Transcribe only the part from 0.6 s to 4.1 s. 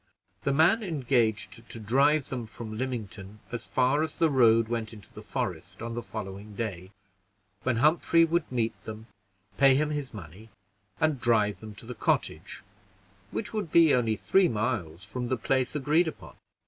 engaged to drive them from Lymington as far